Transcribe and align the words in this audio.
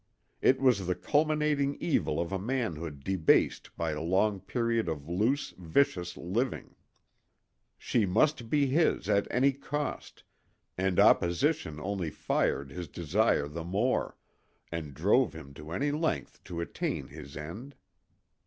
It 0.41 0.59
was 0.59 0.87
the 0.87 0.95
culminating 0.95 1.75
evil 1.79 2.19
of 2.19 2.31
a 2.31 2.39
manhood 2.39 3.03
debased 3.03 3.69
by 3.77 3.91
a 3.91 4.01
long 4.01 4.39
period 4.39 4.89
of 4.89 5.07
loose, 5.07 5.53
vicious 5.59 6.17
living. 6.17 6.73
She 7.77 8.07
must 8.07 8.49
be 8.49 8.65
his 8.65 9.07
at 9.07 9.27
any 9.29 9.53
cost, 9.53 10.23
and 10.75 10.99
opposition 10.99 11.79
only 11.79 12.09
fired 12.09 12.71
his 12.71 12.87
desire 12.87 13.47
the 13.47 13.63
more, 13.63 14.17
and 14.71 14.95
drove 14.95 15.33
him 15.33 15.53
to 15.53 15.69
any 15.69 15.91
length 15.91 16.43
to 16.45 16.61
attain 16.61 17.09
his 17.09 17.37
end. 17.37 17.75